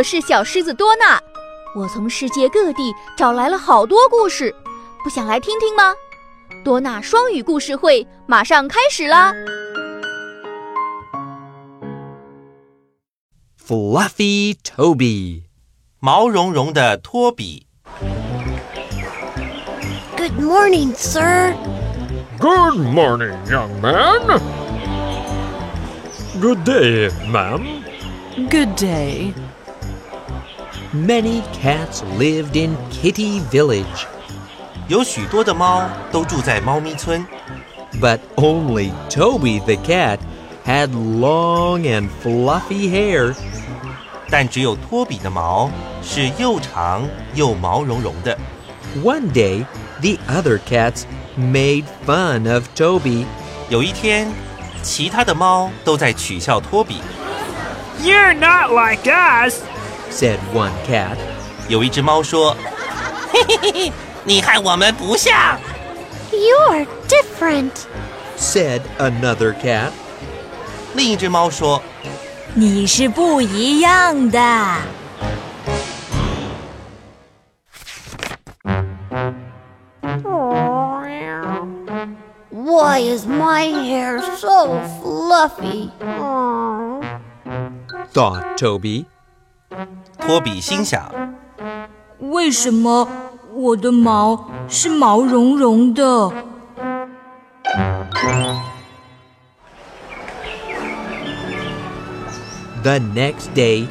[0.00, 1.20] 我是小狮子多纳，
[1.74, 4.50] 我从世界各地找来了好多故事，
[5.04, 5.92] 不想来听听吗？
[6.64, 9.34] 多纳双语故事会马上开始啦
[13.62, 15.42] ！Fluffy Toby，
[15.98, 17.66] 毛茸茸的托比。
[20.16, 21.54] Good morning, sir.
[22.38, 24.40] Good morning, young man.
[26.40, 27.82] Good day, ma'am.
[28.48, 29.34] Good day.
[30.93, 34.05] Many cats lived in Kitty Village.
[34.87, 37.25] 有许多的猫都住在猫咪村，
[37.99, 40.19] but only Toby the cat
[40.65, 43.35] had long and fluffy hair.
[44.29, 45.69] 但只有托比的毛
[46.03, 48.37] 是又长又毛茸茸的。
[49.03, 49.65] One day,
[50.01, 51.03] the other cats
[51.37, 53.25] made fun of Toby.
[53.69, 54.27] 有一天，
[54.81, 57.01] 其他的猫都在取笑托比。
[58.01, 59.61] You're not like us,
[60.09, 61.17] said one cat.
[61.67, 62.57] 有一只猫说：“
[63.31, 63.93] 嘿嘿嘿嘿。”
[64.27, 65.59] 你和我们不像。
[66.31, 67.71] You're different,"
[68.37, 69.91] said another cat.
[70.95, 74.39] 另一只猫说：“你是不一样的。”
[82.49, 85.91] Why is my hair so fluffy?
[88.11, 89.05] Thought Toby.
[90.19, 91.11] 托比心想：
[92.19, 93.07] 为什么？
[93.53, 96.29] 我的毛是毛茸茸的。
[102.83, 103.87] The next day,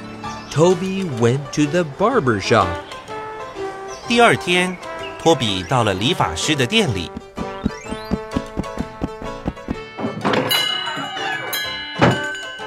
[0.52, 2.66] Toby went to the barber shop.
[4.06, 4.76] 第二天，
[5.18, 7.10] 托比到了理发师的店里。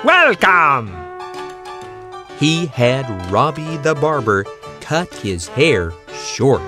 [0.04, 1.01] Welcome.
[2.42, 4.46] He had Robbie the barber
[4.80, 6.62] cut his hair short.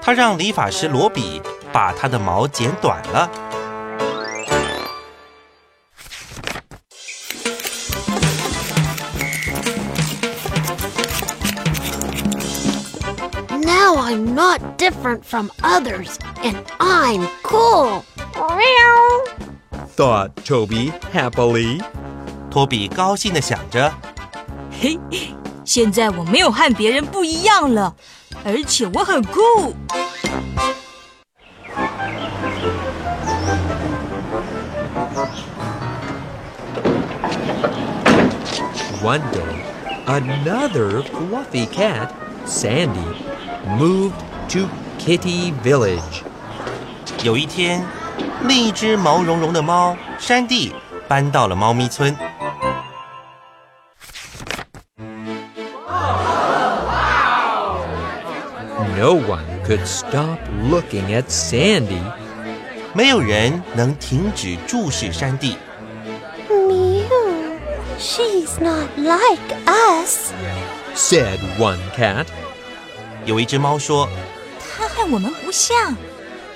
[0.00, 1.40] 他让理发师罗比
[1.72, 3.30] 把他的毛剪短了。
[13.64, 18.04] Now I'm not different from others, and I'm cool.
[19.98, 21.82] Thought Toby happily.
[22.50, 23.92] 托比高兴的想着：“
[24.82, 24.98] 嘿，
[25.64, 27.94] 现在我没有和别人不一样了。”
[28.44, 29.40] 而且我很酷。
[39.02, 39.64] One day,
[40.06, 42.10] another fluffy cat,
[42.46, 43.14] Sandy,
[43.66, 44.12] moved
[44.50, 44.68] to
[44.98, 46.22] Kitty Village.
[47.22, 47.84] 有一天，
[48.46, 50.72] 另一只毛茸茸的猫山地
[51.08, 52.14] 搬到了猫咪村。
[59.02, 62.00] No one could stop looking at Sandy.
[62.94, 65.56] 没有人能停止注视山地。
[66.48, 67.58] Mew,
[67.98, 70.32] she's not like us,
[70.94, 72.26] said one cat.
[73.24, 74.08] 有一只猫说：“
[74.60, 75.96] 它和我们不像。”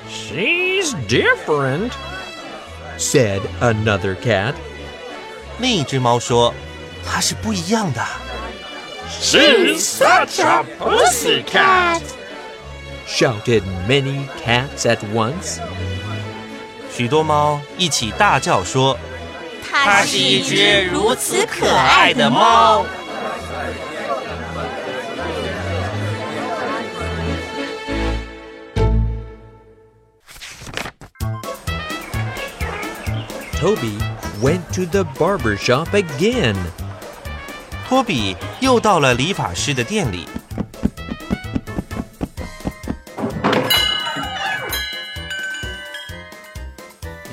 [0.09, 1.91] She's different,
[2.99, 4.55] said another cat.
[5.59, 6.55] 另一只猫说：“
[7.05, 8.01] 它是不一样的。”
[9.21, 12.01] She's such a pussy cat
[13.07, 15.61] shouted many cats at once.
[16.91, 22.85] 许多猫一起大叫说：“它是一只如此可爱的猫。”
[33.63, 33.97] Toby
[34.41, 36.57] went to the barber shop again.
[37.89, 40.27] 托比又到了理发师的店里。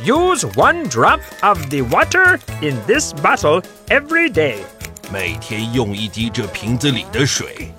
[0.04, 4.64] Use one drop of the water in this bottle every day.
[5.12, 7.72] 每天用一滴这瓶子里的水。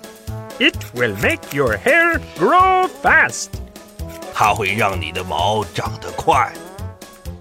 [0.59, 3.49] It will make your hair grow fast.
[4.35, 6.53] 它会让你的毛长得快。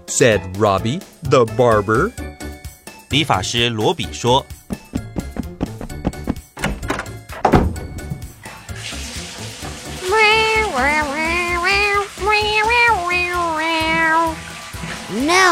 [0.06, 2.12] Said Robbie the barber.
[3.10, 4.44] 理发师罗比说。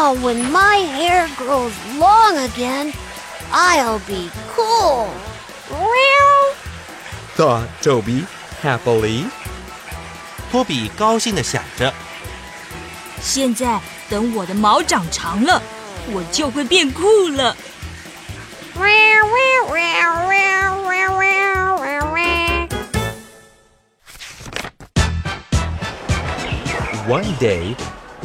[0.04, 2.92] Now, when my hair grows long again,
[3.54, 5.08] I'll be cool.
[5.72, 6.54] Meow,
[7.38, 8.26] thought Toby
[8.62, 9.24] happily.
[10.52, 11.94] 托比高兴地想着，
[13.22, 13.80] 现在
[14.10, 15.62] 等我的毛长长了，
[16.12, 17.56] 我就会变酷了。
[18.76, 19.74] meow, meow,
[27.40, 27.76] day,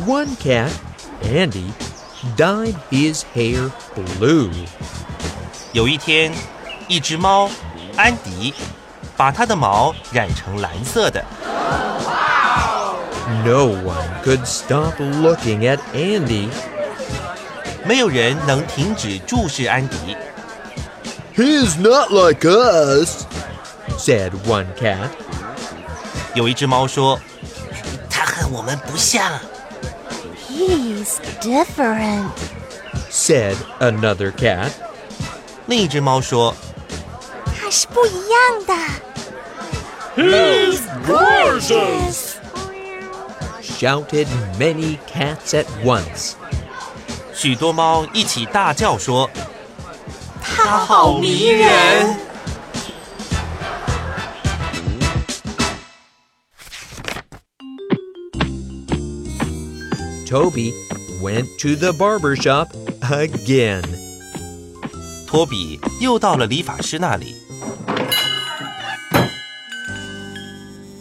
[0.07, 0.71] one cat
[1.24, 1.72] Andy,
[2.36, 3.70] dyed his hair
[4.20, 4.50] blue.
[5.72, 6.32] 有一天，
[6.88, 7.50] 一只猫
[7.96, 8.54] 安迪
[9.18, 11.24] 把它的毛染成蓝色的。
[13.46, 16.50] No one could stop looking at Andy.
[17.86, 20.16] 没有人能停止注视安迪。
[21.36, 23.26] He's not like us,
[23.98, 25.10] said one cat.
[26.36, 29.32] 有一只猫说：“它和我们不像。
[30.58, 32.32] He's different.
[33.10, 34.72] said another cat.
[35.68, 36.56] ”另一只猫说
[37.46, 38.74] 他是不一样的。
[40.16, 42.34] He's gorgeous!
[43.62, 44.28] Shouted
[44.60, 46.34] many cats at once.：“
[47.34, 49.30] 许多猫一起大叫说，
[50.42, 52.18] 他好迷人。”
[60.28, 60.74] Toby
[61.22, 62.70] went to the barber shop
[63.02, 63.84] again.
[65.28, 67.36] 托比又到了理发师那里。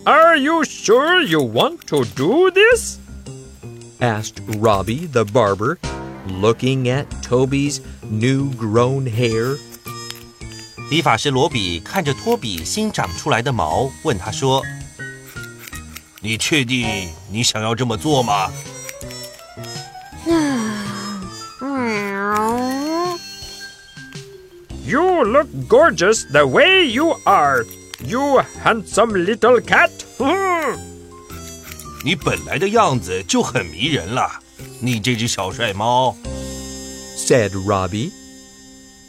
[0.05, 2.99] Are you sure you want to do this?
[4.01, 5.79] asked Robbie the barber,
[6.27, 9.57] looking at Toby's new grown hair.
[10.91, 14.63] 理发师罗比看着托比新长出来的毛，问他说
[16.21, 18.51] 你确定你想要这么做吗？
[25.17, 27.65] You look gorgeous the way you are,
[28.05, 29.89] you handsome little cat.
[32.05, 34.29] 你本来的样子就很迷人了，
[34.81, 36.15] 你这只小帅猫。
[37.17, 38.11] said Robbie.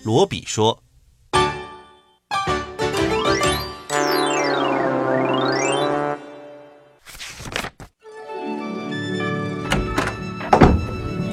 [0.05, 0.81] 罗比说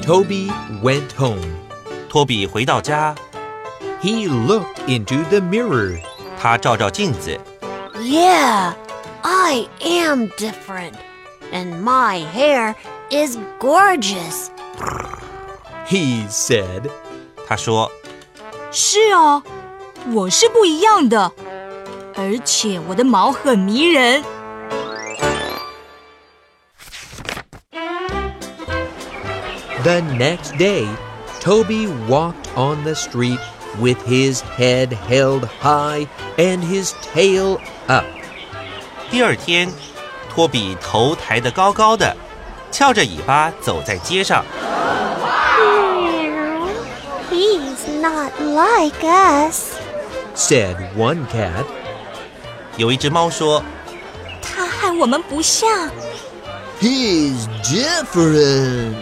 [0.01, 0.51] Toby
[0.83, 1.39] went home.
[2.09, 3.15] 托比回到家，
[4.01, 5.99] He looked into the mirror.
[6.39, 7.39] 他照照镜子，
[7.95, 8.73] Yeah,
[9.21, 10.93] I am different.
[11.51, 12.75] And my hair
[13.09, 14.49] is gorgeous.
[15.87, 16.89] He said,
[17.47, 17.91] 他说
[18.71, 19.43] 是啊，
[20.13, 21.31] 我是不一样的，
[22.15, 24.23] 而且我的毛很迷人。
[29.83, 30.87] The next day,
[31.41, 33.39] Toby walked on the street
[33.79, 38.05] with his head held high and his tail up.
[39.09, 39.71] 第二天，
[40.29, 42.15] 托比头抬得高高的，
[42.71, 44.43] 翘着尾巴走在街上。
[47.29, 49.73] He's not like us.
[50.35, 51.65] Said one cat.
[52.77, 53.63] 有一只猫说
[54.41, 55.69] 它和我们不像，
[56.79, 58.95] He's different.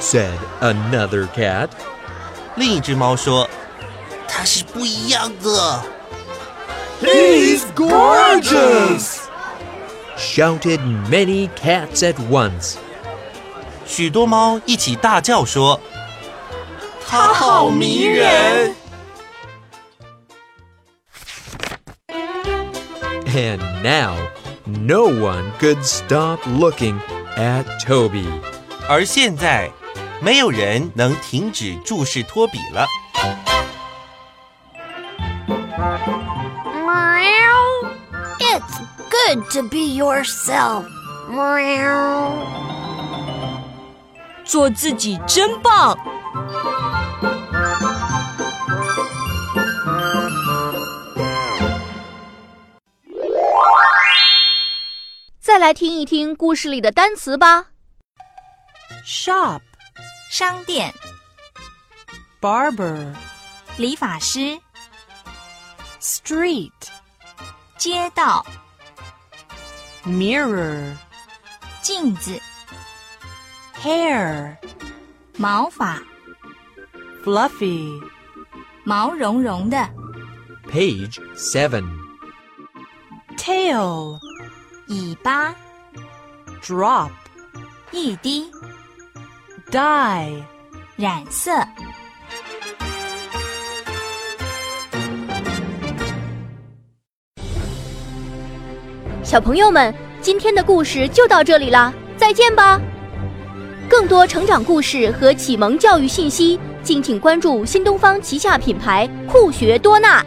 [0.00, 1.68] Said another cat.：“
[2.56, 3.48] 另一只猫说，
[4.28, 5.82] 它是不一样的。
[7.00, 9.18] He's gorgeous.
[10.16, 10.80] Shouted
[11.10, 12.74] many cats at once.
[13.86, 15.80] ”许多猫一起大叫说：“
[17.06, 18.74] 它好迷人！
[23.34, 24.14] And now,
[24.64, 27.00] no one could stop looking
[27.36, 28.26] at Toby.
[28.88, 29.70] 而现在，
[30.21, 32.85] 没有人能停止注视托比了。
[36.85, 37.91] Meow.
[38.39, 40.85] It's good to be yourself.
[41.29, 42.31] Meow.
[44.43, 45.97] 做自己真棒。
[55.39, 57.67] 再来听一听故事里的单词吧。
[59.05, 59.61] Shop，
[60.29, 60.93] 商店。
[62.39, 63.15] Barber，
[63.77, 64.59] 理发师。
[65.99, 66.71] Street，
[67.77, 68.45] 街道。
[70.05, 70.95] Mirror，
[71.81, 72.39] 镜子。
[73.81, 74.57] Hair，
[75.37, 75.99] 毛发。
[77.23, 77.99] Fluffy，
[78.83, 79.77] 毛茸茸的。
[80.69, 84.19] Page seven，tail，
[84.87, 85.55] 尾巴。
[86.61, 87.11] Drop，
[87.91, 88.51] 一滴。
[89.69, 90.31] Dye，
[90.95, 91.51] 染色。
[99.21, 102.79] 小朋友们，今天的故事就到这里啦，再见吧！
[103.89, 110.25] 更多成长故事和启蒙教育信息，敬请关注新东方旗下品牌酷学多纳。